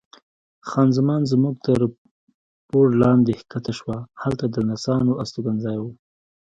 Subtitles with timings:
[0.69, 1.79] خان زمان زموږ تر
[2.67, 5.85] پوړ لاندې کښته شوه، هلته د نرسانو استوګنځای و.